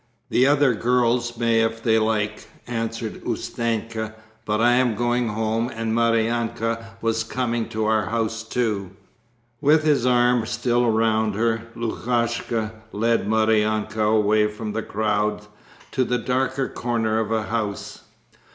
[0.31, 5.93] "The other girls may if they like," answered Ustenka, "but I am going home and
[5.93, 8.95] Maryanka was coming to our house too."
[9.61, 15.45] With his arm still round her, Lukashka led Maryanka away from the crowd
[15.91, 18.01] to the darker corner of a house.